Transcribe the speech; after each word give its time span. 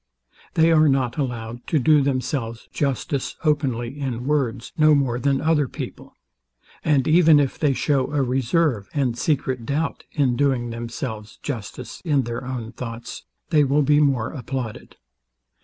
They 0.55 0.71
are 0.71 0.89
not 0.89 1.19
allowed 1.19 1.67
to 1.67 1.77
do 1.77 2.01
themselves 2.01 2.67
justice 2.73 3.35
openly, 3.43 3.99
in 3.99 4.25
words, 4.25 4.73
no 4.75 4.95
more 4.95 5.19
than 5.19 5.39
other 5.39 5.67
people; 5.67 6.15
and 6.83 7.07
even 7.07 7.39
if 7.39 7.59
they 7.59 7.73
show 7.73 8.11
a 8.11 8.23
reserve 8.23 8.89
and 8.95 9.15
secret 9.15 9.63
doubt 9.63 10.05
in 10.11 10.35
doing 10.35 10.71
themselves 10.71 11.37
justice 11.43 12.01
in 12.03 12.23
their 12.23 12.43
own 12.43 12.71
thoughts, 12.71 13.25
they 13.51 13.63
will 13.63 13.83
be 13.83 13.99
more 13.99 14.31
applauded. 14.31 14.95